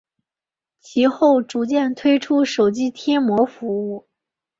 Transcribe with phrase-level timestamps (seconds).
[0.79, 4.07] 其后逐渐推出手机贴膜服务。